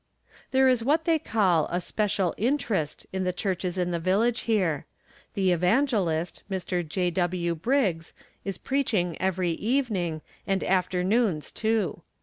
There 0.49 0.67
is 0.67 0.83
what 0.83 1.05
they 1.05 1.19
call 1.19 1.67
a 1.69 1.79
special 1.79 2.33
interest 2.35 3.05
in 3.13 3.23
the 3.23 3.31
churches 3.31 3.77
in 3.77 3.91
the 3.91 3.99
village 3.99 4.39
here. 4.51 4.87
The 5.35 5.51
evangelist, 5.51 6.41
Rev. 6.49 6.87
J. 6.89 7.11
W. 7.11 7.53
Briggs, 7.53 8.11
is 8.43 8.57
preaching 8.57 9.15
every 9.21 9.51
evening, 9.51 10.23
and 10.47 10.63
afternoons 10.63 11.51
too. 11.51 12.01